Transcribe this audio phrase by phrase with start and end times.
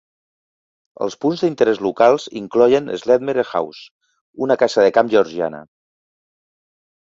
[1.05, 3.83] Els punts d'interès locals incloïen Sledmere House,
[4.47, 5.61] una casa de camp georgiana.